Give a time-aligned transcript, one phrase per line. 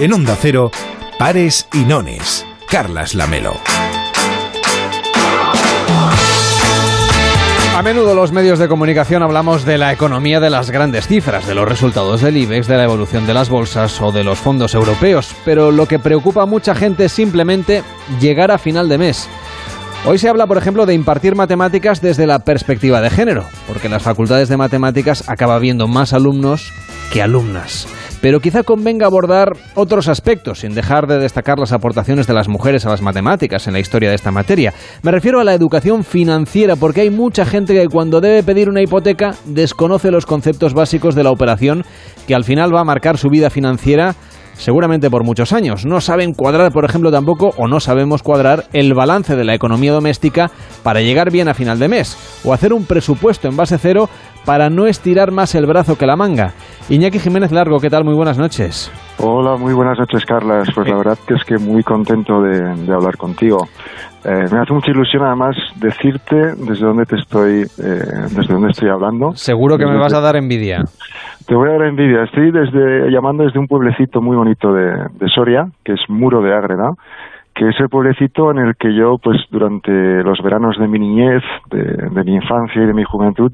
[0.00, 0.72] En Onda Cero,
[1.20, 2.44] pares y nones.
[2.68, 3.54] Carlas Lamelo.
[7.76, 11.54] A menudo los medios de comunicación hablamos de la economía de las grandes cifras, de
[11.54, 15.32] los resultados del IBEX, de la evolución de las bolsas o de los fondos europeos,
[15.44, 17.84] pero lo que preocupa a mucha gente es simplemente
[18.20, 19.28] llegar a final de mes.
[20.06, 23.92] Hoy se habla, por ejemplo, de impartir matemáticas desde la perspectiva de género, porque en
[23.92, 26.72] las facultades de matemáticas acaba habiendo más alumnos
[27.12, 27.86] que alumnas.
[28.24, 32.86] Pero quizá convenga abordar otros aspectos, sin dejar de destacar las aportaciones de las mujeres
[32.86, 34.72] a las matemáticas en la historia de esta materia.
[35.02, 38.80] Me refiero a la educación financiera, porque hay mucha gente que cuando debe pedir una
[38.80, 41.84] hipoteca desconoce los conceptos básicos de la operación,
[42.26, 44.14] que al final va a marcar su vida financiera
[44.56, 45.84] seguramente por muchos años.
[45.84, 49.92] No saben cuadrar, por ejemplo, tampoco, o no sabemos cuadrar el balance de la economía
[49.92, 50.50] doméstica
[50.82, 54.08] para llegar bien a final de mes, o hacer un presupuesto en base cero
[54.44, 56.52] para no estirar más el brazo que la manga.
[56.88, 58.04] Iñaki Jiménez Largo, ¿qué tal?
[58.04, 58.92] Muy buenas noches.
[59.18, 60.68] Hola, muy buenas noches, Carlas.
[60.74, 63.66] Pues la verdad que es que muy contento de, hablar contigo.
[64.24, 68.88] Eh, me hace mucha ilusión además decirte desde dónde te estoy, eh, desde dónde estoy
[68.88, 69.34] hablando.
[69.34, 70.82] Seguro que me vas a dar envidia.
[71.46, 72.24] Te voy a dar envidia.
[72.24, 76.54] Estoy desde, llamando desde un pueblecito muy bonito de, de Soria, que es Muro de
[76.54, 76.92] Ágreda
[77.54, 79.90] que es el pueblecito en el que yo, pues durante
[80.24, 83.52] los veranos de mi niñez, de, mi infancia y de mi juventud,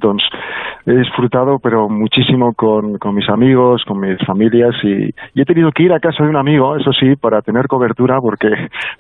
[0.87, 5.93] he disfrutado, pero muchísimo con, mis amigos, con mis familias y, he tenido que ir
[5.93, 8.49] a casa de un amigo, eso sí, para tener cobertura, porque,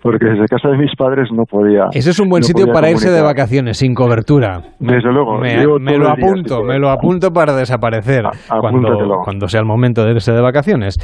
[0.03, 1.87] porque desde casa de mis padres no podía.
[1.93, 4.63] Ese es un buen sitio para irse de vacaciones, sin cobertura.
[4.79, 5.39] Desde luego.
[5.39, 10.33] Me, lo apunto, me lo apunto para desaparecer cuando, cuando sea el momento de irse
[10.33, 10.99] de vacaciones.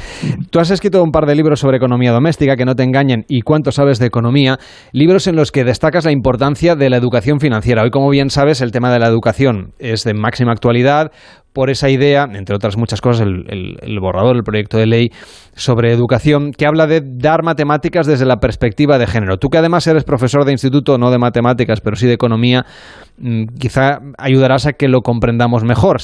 [0.51, 3.41] Tú has escrito un par de libros sobre economía doméstica, que no te engañen, y
[3.41, 4.59] cuánto sabes de economía,
[4.91, 7.83] libros en los que destacas la importancia de la educación financiera.
[7.83, 11.11] Hoy, como bien sabes, el tema de la educación es de máxima actualidad
[11.57, 15.09] por esa idea, entre otras muchas cosas, el, borrador, el proyecto de ley
[15.55, 19.37] sobre educación, que habla de dar matemáticas desde la perspectiva de género.
[19.37, 22.63] Tú que además eres profesor de instituto, no de matemáticas, pero sí de economía,
[23.17, 25.97] mm, quizá ayudarás a que lo comprendamos mejor.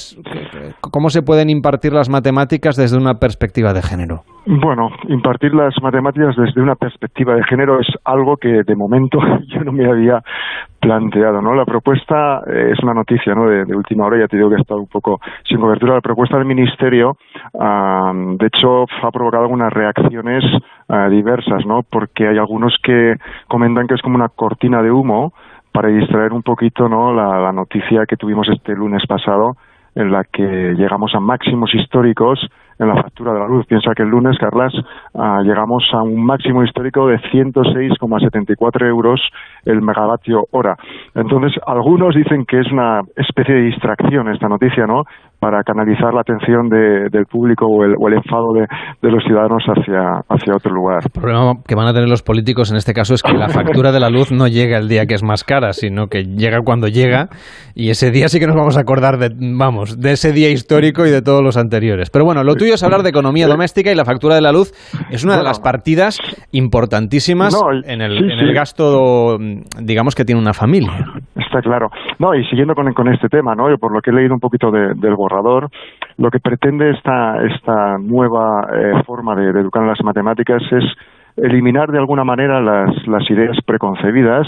[0.81, 4.22] ¿Cómo se pueden impartir las matemáticas desde una perspectiva de género?
[4.45, 9.17] Bueno, impartir las matemáticas desde una perspectiva de género es algo que de momento
[9.47, 10.19] yo no me había
[10.81, 11.53] planteado, ¿no?
[11.53, 13.47] La propuesta eh, es una noticia, ¿no?
[13.47, 15.95] De, última hora, ya te digo que ha estado un poco sin cobertura.
[15.95, 17.13] La propuesta del Ministerio,
[17.53, 20.44] de hecho, ha provocado algunas reacciones
[20.90, 21.79] ah, diversas, ¿no?
[21.90, 23.16] Porque hay algunos que
[23.47, 25.31] comentan que es como una cortina de humo
[25.72, 27.13] para distraer un poquito, ¿no?
[27.13, 29.55] la noticia que tuvimos este lunes pasado
[29.96, 32.40] en la que llegamos a máximos históricos
[32.80, 33.66] en la factura de la luz.
[33.68, 34.74] Piensa que el lunes, Carlas,
[35.14, 39.22] ah, llegamos a un máximo histórico de 106,74 euros
[39.66, 40.78] el megavatio hora.
[41.16, 45.06] Entonces, algunos dicen que es una especie de distracción esta noticia, ¿no?
[45.44, 50.74] Para canalizar la atención del público o el, enfado de, los ciudadanos hacia, hacia otro
[50.74, 51.00] lugar.
[51.04, 53.92] El problema que van a tener los políticos en este caso es que la factura
[53.92, 56.88] de la luz no llega el día que es más cara, sino que llega cuando
[56.88, 57.28] llega
[57.76, 61.06] y ese día sí que nos vamos a acordar de, vamos, de ese día histórico
[61.06, 62.09] y de todos los anteriores.
[62.09, 64.72] Pero bueno, lo tuyo es hablar de economía doméstica y la factura de la luz
[65.09, 66.20] es una de las partidas
[66.52, 67.53] importantísimas
[67.86, 69.38] en, el, gasto,
[69.82, 71.06] digamos, que tiene una familia.
[71.53, 71.91] Está claro.
[72.18, 73.66] No, y siguiendo con, con este tema, ¿no?
[73.78, 75.69] por lo que he leído un poquito del borrador,
[76.18, 80.84] lo que pretende esta, esta nueva eh, forma de, educar en las matemáticas es
[81.38, 84.47] eliminar de alguna manera las, las ideas preconcebidas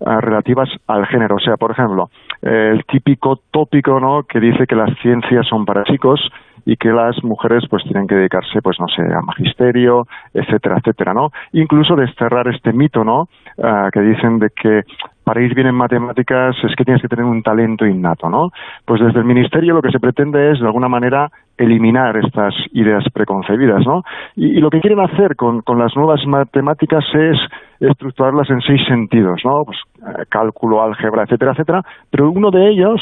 [0.00, 1.36] eh, relativas al género.
[1.36, 2.08] O sea, por ejemplo,
[2.40, 4.22] el típico tópico ¿no?
[4.22, 6.18] que dice que las ciencias son para chicos
[6.66, 11.14] y que las mujeres pues tienen que dedicarse pues no sé a magisterio etcétera etcétera
[11.14, 13.28] no incluso desterrar este mito no
[13.62, 14.82] ah, que dicen de que
[15.26, 18.50] para ir bien en matemáticas es que tienes que tener un talento innato, ¿no?
[18.84, 21.28] Pues desde el Ministerio lo que se pretende es, de alguna manera,
[21.58, 24.04] eliminar estas ideas preconcebidas, ¿no?
[24.36, 27.38] Y, lo que quieren hacer con, con, las nuevas matemáticas es
[27.80, 29.64] estructurarlas en seis sentidos, ¿no?
[29.64, 33.00] Pues eh, cálculo, álgebra, etcétera, etcétera, pero uno de ellos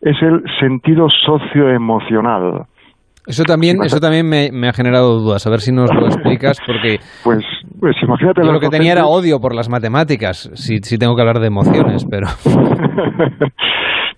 [0.00, 2.64] es el sentido socioemocional.
[3.26, 5.46] Eso también, eso también me, ha generado dudas.
[5.46, 6.98] A ver si nos lo explicas, porque.
[7.24, 7.44] Pues,
[7.80, 8.44] pues imagínate.
[8.44, 12.06] lo que tenía era odio por las matemáticas, si, si tengo que hablar de emociones,
[12.08, 12.26] pero.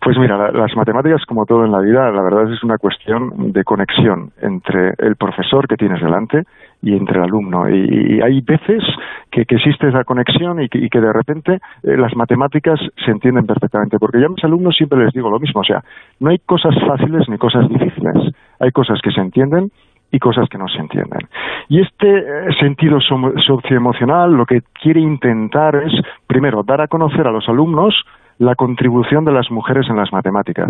[0.01, 3.65] Pues mira, las matemáticas, como todo en la vida, la verdad es una cuestión de
[3.65, 6.45] conexión entre el profesor que tienes delante
[6.83, 7.69] y entre el alumno.
[7.69, 8.83] Y, hay veces
[9.31, 13.99] que, existe esa conexión y que, de repente eh, las matemáticas se entienden perfectamente.
[13.99, 15.61] Porque yo a mis alumnos siempre les digo lo mismo.
[15.61, 15.83] O sea,
[16.21, 18.35] no hay cosas fáciles ni cosas difíciles.
[18.61, 19.71] Hay cosas que se entienden
[20.11, 21.29] y cosas que no se entienden.
[21.69, 25.93] Y este eh, sentido socioemocional lo que quiere intentar es,
[26.27, 27.95] primero, dar a conocer a los alumnos
[28.39, 30.69] la contribución de las mujeres en las matemáticas.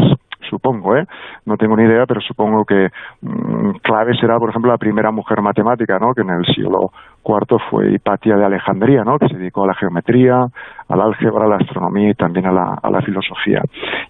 [0.49, 1.05] Supongo, ¿eh?
[1.45, 2.89] No tengo ni idea, pero supongo que
[3.21, 6.15] mm, clave será, por ejemplo, la primera mujer matemática, ¿no?
[6.15, 6.91] Que en el siglo
[7.25, 9.19] IV fue Hipatia de Alejandría, ¿no?
[9.19, 10.47] Que se dedicó a la geometría,
[10.89, 13.63] al álgebra, a la astronomía y también a la, a la filosofía.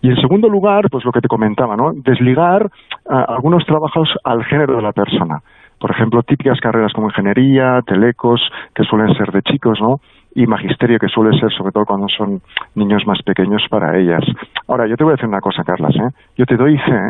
[0.02, 1.92] Y en segundo lugar, pues lo que te comentaba, ¿no?
[1.92, 2.70] Desligar
[3.06, 5.40] algunos trabajos al género de la persona.
[5.80, 8.40] Por ejemplo, típicas carreras como ingeniería, telecos,
[8.74, 10.00] que suelen ser de chicos, ¿no?
[10.38, 12.40] Y magisterio que suele ser sobre todo cuando son
[12.76, 14.22] niños más pequeños para ellas.
[14.68, 16.14] Ahora, yo te voy a decir una cosa, Carlas, ¿eh?
[16.36, 17.08] yo te doy fe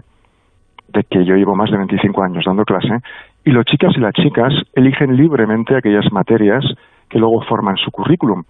[0.95, 3.01] de que yo llevo más de 25 años dando clase
[3.45, 6.65] y los chicas y las chicas eligen libremente aquellas materias
[7.11, 8.45] que luego forman su currículum.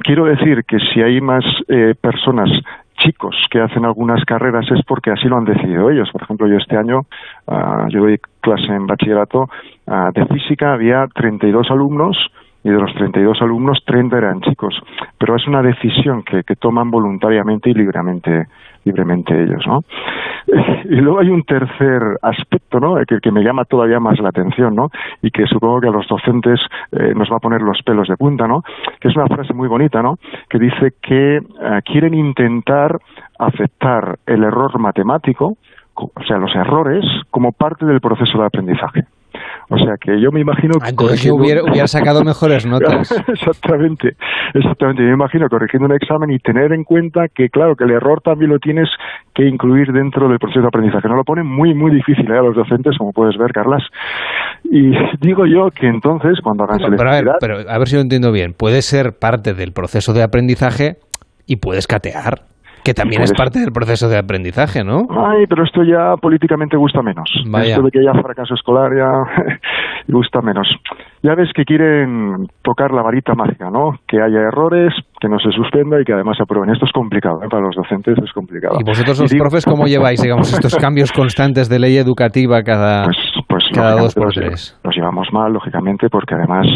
[0.00, 2.50] Quiero decir que si hay más eh, personas
[2.98, 6.10] chicos que hacen algunas carreras es porque así lo han decidido ellos.
[6.10, 7.02] Por ejemplo, yo este año,
[7.46, 9.48] uh, yo doy clase en bachillerato
[9.86, 12.16] uh, de física, había 32 alumnos
[12.62, 14.74] y de los 32 alumnos 30 eran chicos,
[15.18, 18.46] pero es una decisión que, que toman voluntariamente y libremente
[18.84, 19.80] libremente ellos, ¿no?
[20.84, 22.96] Y luego hay un tercer aspecto, ¿no?
[23.06, 24.88] Que, que me llama todavía más la atención, ¿no?
[25.22, 26.58] Y que supongo que a los docentes
[26.92, 28.62] eh, nos va a poner los pelos de punta, ¿no?
[29.00, 30.16] Que es una frase muy bonita, ¿no?
[30.48, 31.42] Que dice que eh,
[31.84, 32.98] quieren intentar
[33.38, 35.56] aceptar el error matemático,
[35.94, 39.04] o sea, los errores, como parte del proceso de aprendizaje.
[39.70, 40.86] O sea que yo me imagino que.
[40.86, 43.12] Ah, entonces hubiera, hubiera, sacado mejores notas.
[43.28, 44.16] exactamente,
[44.52, 45.02] exactamente.
[45.02, 48.20] Yo me imagino corrigiendo un examen y tener en cuenta que, claro, que el error
[48.20, 48.88] también lo tienes
[49.32, 51.08] que incluir dentro del proceso de aprendizaje.
[51.08, 52.38] No lo pone muy, muy difícil ¿eh?
[52.38, 53.84] a los docentes, como puedes ver, Carlas.
[54.64, 54.90] Y
[55.20, 57.36] digo yo que entonces, cuando hagan selectividad.
[57.40, 58.54] Pero a, ver, pero a ver si lo entiendo bien.
[58.54, 60.96] Puede ser parte del proceso de aprendizaje
[61.46, 62.49] y puedes catear.
[62.84, 65.06] Que también es parte del proceso de aprendizaje, ¿no?
[65.10, 67.28] Ay, pero esto ya políticamente gusta menos.
[67.50, 67.74] Vaya.
[67.74, 69.56] Esto de que haya fracaso escolar ya
[70.08, 70.66] gusta menos.
[71.22, 73.98] Ya ves que quieren tocar la varita mágica, ¿no?
[74.08, 76.70] Que haya errores, que no se suspenda y que además se aprueben.
[76.70, 77.48] Esto es complicado, ¿eh?
[77.50, 78.78] para los docentes es complicado.
[78.80, 83.04] ¿Y vosotros los y profes cómo lleváis, digamos, estos cambios constantes de ley educativa cada,
[83.04, 84.78] pues, pues, cada dos por tres?
[84.82, 86.66] Los llevamos mal, lógicamente, porque además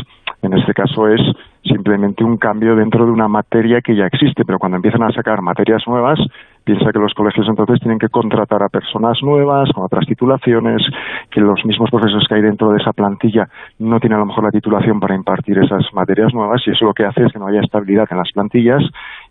[0.43, 1.21] en este caso es
[1.65, 5.41] simplemente un cambio dentro de una materia que ya existe, pero cuando empiezan a sacar
[5.43, 6.19] materias nuevas,
[6.65, 10.83] piensa que los colegios entonces tienen que contratar a personas nuevas, con otras titulaciones,
[11.31, 14.45] que los mismos profesores que hay dentro de esa plantilla no tienen a lo mejor
[14.45, 17.47] la titulación para impartir esas materias nuevas y eso lo que hace es que no
[17.47, 18.83] haya estabilidad en las plantillas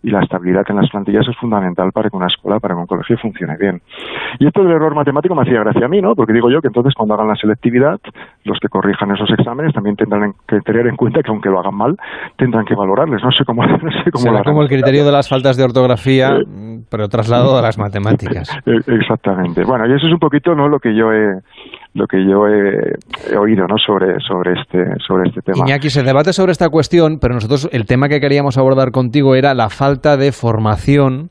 [0.03, 2.87] y la estabilidad en las plantillas es fundamental para que una escuela, para que un
[2.87, 3.81] colegio funcione bien.
[4.37, 6.13] Y esto del error matemático me hacía gracia a mí, ¿no?
[6.13, 7.99] Porque digo yo que entonces cuando hagan la selectividad,
[8.43, 11.75] los que corrijan esos exámenes también tendrán que tener en cuenta que aunque lo hagan
[11.75, 11.95] mal,
[12.37, 13.23] tendrán que valorarles.
[13.23, 16.35] No sé cómo, no sé cómo Será como el criterio de las faltas de ortografía,
[16.35, 18.49] eh, pero trasladado a las matemáticas.
[18.65, 19.63] Eh, exactamente.
[19.65, 21.39] Bueno, y eso es un poquito no lo que yo he
[21.93, 22.95] lo que yo he,
[23.31, 23.77] he, oído ¿no?
[23.77, 25.65] sobre, sobre, este, sobre este tema.
[25.65, 29.53] Iñaki, se debate sobre esta cuestión, pero nosotros el tema que queríamos abordar contigo era
[29.53, 31.29] la falta de formación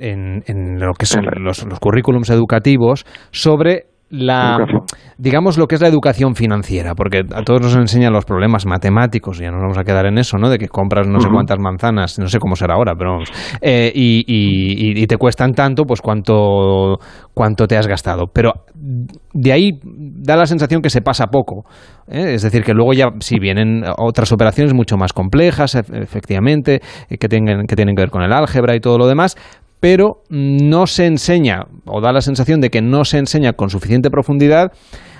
[0.00, 4.82] en, en, lo que son los, los currículums educativos sobre la educación.
[5.18, 9.38] digamos lo que es la educación financiera, porque a todos nos enseñan los problemas matemáticos,
[9.38, 10.48] ya nos vamos a quedar en eso, ¿no?
[10.48, 11.22] De que compras no uh -huh.
[11.24, 15.16] sé cuántas manzanas, no sé cómo será ahora, pero vamos, eh, y, y, y, te
[15.16, 16.98] cuestan tanto, pues cuánto,
[17.34, 18.26] cuánto te has gastado.
[18.32, 21.64] Pero de ahí da la sensación que se pasa poco.
[22.08, 22.34] ¿eh?
[22.34, 27.66] Es decir, que luego ya si vienen otras operaciones mucho más complejas, efectivamente, que tienen,
[27.66, 29.36] que tienen que ver con el álgebra y todo lo demás,
[29.80, 34.10] pero no se enseña, o da la sensación de que no se enseña con suficiente
[34.10, 34.72] profundidad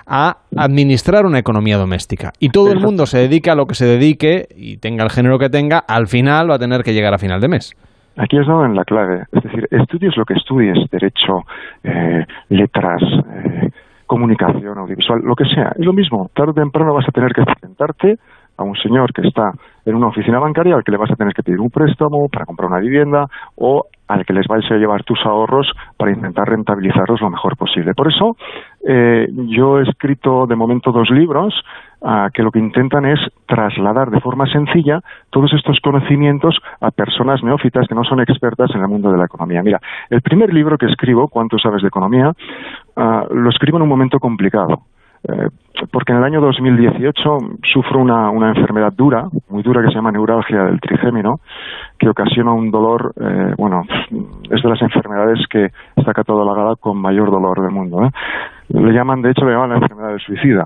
[0.06, 2.32] a administrar una economía doméstica.
[2.40, 5.38] Y todo el mundo se dedica a lo que se dedique y tenga el género
[5.38, 7.74] que tenga, al final va a tener que llegar a final de mes.
[8.16, 9.24] Aquí has dado en la clave.
[9.30, 11.44] Es decir, estudies lo que estudies, derecho,
[11.84, 13.70] eh, letras, eh,
[14.06, 15.72] comunicación, audiovisual, lo que sea.
[15.78, 16.28] Es lo mismo.
[16.34, 18.16] Tarde o temprano vas a tener que presentarte
[18.56, 19.52] a un señor que está
[19.84, 22.44] en una oficina bancaria al que le vas a tener que pedir un préstamo para
[22.44, 27.20] comprar una vivienda o al que les vais a llevar tus ahorros para intentar rentabilizarlos
[27.20, 27.94] lo mejor posible.
[27.94, 28.36] Por eso
[28.86, 31.54] eh, yo he escrito de momento dos libros
[32.00, 35.00] uh, que lo que intentan es trasladar de forma sencilla
[35.30, 39.26] todos estos conocimientos a personas neófitas que no son expertas en el mundo de la
[39.26, 39.62] economía.
[39.62, 42.32] Mira, el primer libro que escribo, ¿Cuánto sabes de economía?,
[42.96, 44.82] uh, lo escribo en un momento complicado.
[45.24, 45.48] Eh,
[45.92, 47.38] porque en el año 2018
[47.72, 51.40] sufro una, enfermedad dura, muy dura, que se llama neuralgia del trigémino,
[51.98, 53.82] que ocasiona un dolor, eh, bueno,
[54.50, 58.04] es de las enfermedades que está catalogada con mayor dolor del mundo.
[58.04, 58.10] ¿eh?
[58.68, 60.64] Le llaman, de hecho, le llaman la enfermedad del suicida,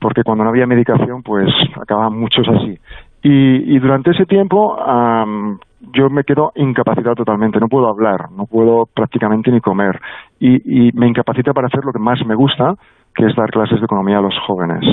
[0.00, 2.78] porque cuando no había medicación, pues acababan muchos así.
[3.22, 5.58] Y, y durante ese tiempo um,
[5.92, 10.00] yo me quedo incapacitado totalmente, no puedo hablar, no puedo prácticamente ni comer
[10.38, 12.74] y, y me incapacita para hacer lo que más me gusta,
[13.16, 14.84] que es dar clases de economía a los jóvenes.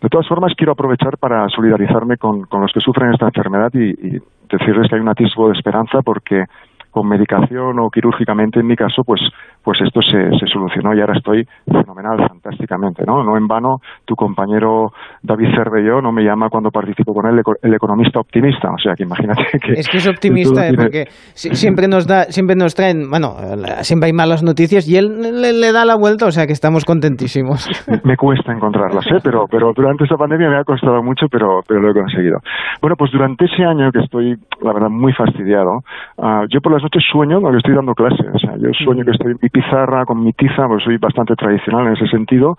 [0.00, 3.90] De todas formas, quiero aprovechar para solidarizarme con, con los que sufren esta enfermedad y,
[3.90, 6.44] y, decirles que hay un atisbo de esperanza porque
[6.92, 9.20] con medicación o quirúrgicamente en mi caso, pues,
[9.66, 13.24] pues esto se, se solucionó y ahora estoy fenomenal, fantásticamente, ¿no?
[13.24, 14.92] No en vano, tu compañero
[15.24, 19.02] David Cervelló no me llama cuando participo con él el economista optimista, o sea que
[19.02, 19.72] imagínate que...
[19.72, 20.72] Es que es optimista, ¿eh?
[20.76, 23.34] porque siempre nos da, siempre nos traen, bueno,
[23.80, 27.68] siempre hay malas noticias y él le, da la vuelta, o sea que estamos contentísimos.
[28.04, 29.18] Me cuesta encontrarlas, ¿eh?
[29.20, 32.38] Pero, pero durante esta pandemia me ha costado mucho, pero, pero lo he conseguido.
[32.80, 35.80] Bueno, pues durante ese año que estoy, la verdad, muy fastidiado,
[36.18, 39.10] ah, yo por las noches sueño que estoy dando clases, o sea, yo sueño que
[39.10, 42.58] estoy en mi pizarra con mi tiza, pues soy bastante tradicional en ese sentido,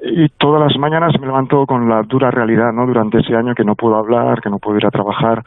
[0.00, 2.86] y todas las mañanas me levanto con la dura realidad, ¿no?
[2.86, 5.42] Durante ese año que no puedo hablar, que no puedo ir a trabajar,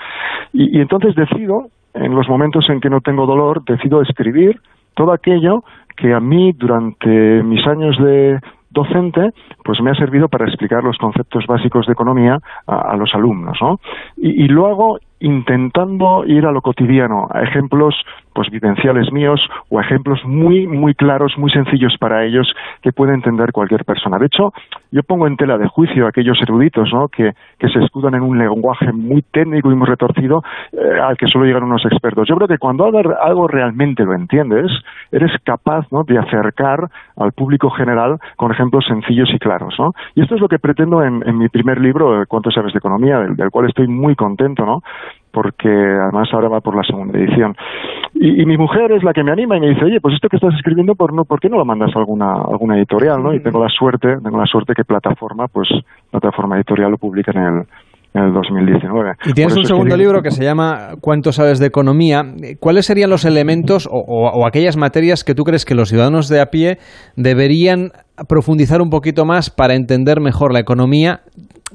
[0.51, 4.59] y, entonces decido, en los momentos en que no tengo dolor, decido escribir
[4.93, 5.63] todo aquello
[5.95, 9.29] que a mí durante mis años de docente,
[9.63, 13.79] pues me ha servido para explicar los conceptos básicos de economía a, los alumnos, ¿no?
[14.17, 17.95] Y, y, lo hago intentando ir a lo cotidiano, a ejemplos
[18.33, 22.51] pues vivenciales míos o ejemplos muy muy claros, muy sencillos para ellos
[22.81, 24.17] que puede entender cualquier persona.
[24.17, 24.53] De hecho,
[24.91, 27.07] yo pongo en tela de juicio a aquellos eruditos ¿no?
[27.07, 31.27] que, que se escudan en un lenguaje muy técnico y muy retorcido eh, al que
[31.27, 32.27] solo llegan unos expertos.
[32.27, 34.71] Yo creo que cuando algo realmente lo entiendes,
[35.11, 36.03] eres capaz ¿no?
[36.03, 39.75] de acercar al público general con ejemplos sencillos y claros.
[39.77, 39.93] ¿no?
[40.15, 43.49] Y esto es lo que pretendo en, mi primer libro, ¿Cuánto sabes de economía?, del
[43.49, 44.81] cual estoy muy contento, ¿no?
[45.31, 47.55] Porque además ahora va por la segunda edición.
[48.13, 50.35] Y, mi mujer es la que me anima y me dice, oye, pues esto que
[50.35, 53.23] estás escribiendo, ¿por, no, ¿por qué no lo mandas a alguna, alguna editorial?
[53.23, 53.33] ¿no?
[53.33, 55.69] Y tengo la suerte, tengo la suerte que Plataforma, pues
[56.11, 57.63] Plataforma Editorial lo publica en el,
[58.13, 59.13] en el 2019.
[59.25, 62.23] Y tienes un segundo libro que se llama ¿Cuánto sabes de economía?
[62.59, 66.41] ¿Cuáles serían los elementos o, o, aquellas materias que tú crees que los ciudadanos de
[66.41, 66.77] a pie
[67.15, 67.91] deberían
[68.27, 71.21] profundizar un poquito más para entender mejor la economía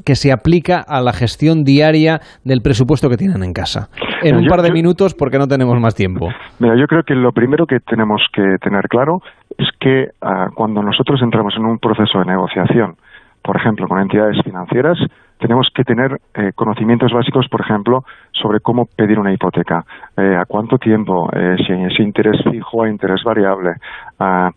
[0.05, 3.89] que se aplica a la gestión diaria del presupuesto que tienen en casa.
[4.23, 6.29] En un par de minutos, porque no tenemos más tiempo.
[6.59, 9.21] Mira, yo creo que lo primero que tenemos que tener claro
[9.57, 12.97] es que ah, cuando nosotros entramos en un proceso de negociación,
[13.43, 14.99] por ejemplo, con entidades financieras,
[15.39, 19.85] tenemos que tener eh, conocimientos básicos, por ejemplo, sobre cómo pedir una hipoteca,
[20.17, 23.75] eh, a cuánto tiempo, eh, si es interés fijo o interés variable,
[24.19, 24.51] ah,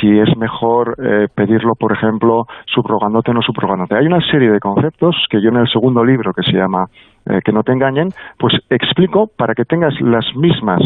[0.00, 0.96] si es mejor
[1.34, 3.96] pedirlo, por ejemplo, subrogándote o no subrogándote.
[3.96, 6.86] Hay una serie de conceptos que yo en el segundo libro, que se llama
[7.44, 10.82] Que no te engañen, pues explico para que tengas las mismas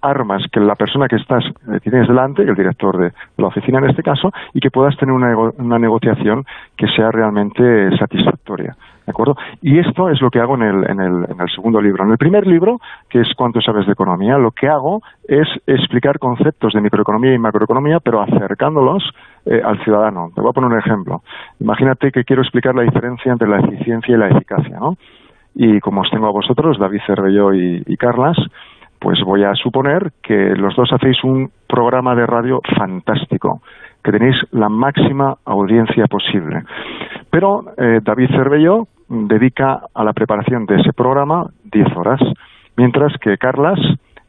[0.00, 3.90] armas que la persona que estás eh, tienes delante, el director de la oficina en
[3.90, 6.44] este caso, y que puedas tener una, una negociación
[6.76, 8.76] que sea realmente satisfactoria.
[9.06, 9.34] ¿De acuerdo?
[9.60, 12.04] Y esto es lo que hago en el, en, el, en el segundo libro.
[12.04, 12.78] En el primer libro,
[13.08, 17.38] que es Cuánto sabes de economía, lo que hago es explicar conceptos de microeconomía y
[17.38, 19.02] macroeconomía, pero acercándolos
[19.46, 20.30] eh, al ciudadano.
[20.34, 21.22] Te voy a poner un ejemplo.
[21.58, 24.96] Imagínate que quiero explicar la diferencia entre la eficiencia y la eficacia, ¿no?
[25.54, 28.36] Y como os tengo a vosotros, David Cervelló y, y Carlas,
[29.02, 33.60] pues voy a suponer que los dos hacéis un programa de radio fantástico,
[34.02, 36.62] que tenéis la máxima audiencia posible.
[37.30, 42.20] Pero eh, David Cervello dedica a la preparación de ese programa 10 horas,
[42.76, 43.78] mientras que Carlas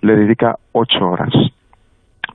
[0.02, 1.34] le dedica 8 horas.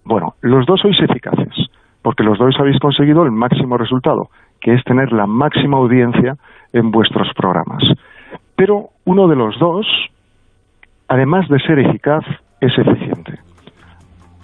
[0.05, 1.55] Bueno, los dos sois eficaces,
[2.02, 6.37] porque los dos habéis conseguido el máximo resultado, que es tener la máxima audiencia
[6.73, 7.83] en vuestros programas.
[8.57, 9.87] Pero uno de los dos
[11.09, 12.25] además de ser eficaz,
[12.61, 13.17] es eficiente.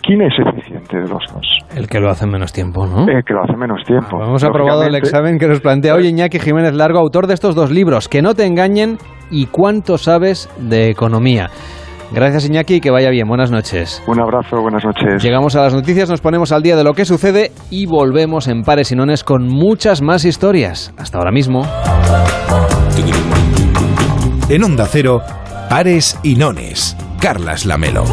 [0.06, 1.58] ¿Quién es eficiente de los dos?
[1.74, 3.08] El que lo hace en menos tiempo, ¿no?
[3.08, 4.18] El que lo hace menos tiempo.
[4.20, 7.54] Ah, hemos aprobado el examen que nos plantea hoy Iñaki Jiménez Largo, autor de estos
[7.54, 8.98] dos libros, Que no te engañen
[9.30, 11.48] y cuánto sabes de economía.
[12.12, 13.26] Gracias Iñaki, que vaya bien.
[13.26, 14.02] Buenas noches.
[14.06, 15.22] Un abrazo, buenas noches.
[15.22, 18.62] Llegamos a las noticias, nos ponemos al día de lo que sucede y volvemos en
[18.62, 20.94] pares y nones con muchas más historias.
[20.98, 21.62] Hasta ahora mismo.
[24.50, 25.22] En Onda Cero.
[25.70, 26.94] Pares y Nones.
[27.20, 28.04] Carlas Lamelo.